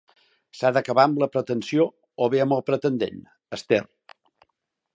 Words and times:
S'ha 0.59 0.69
d'acabar 0.77 1.03
amb 1.09 1.19
la 1.23 1.27
pretensió, 1.35 1.85
o 2.25 2.29
bé 2.35 2.41
amb 2.45 2.57
el 2.57 2.63
pretendent, 2.71 3.21
Esther. 3.59 3.83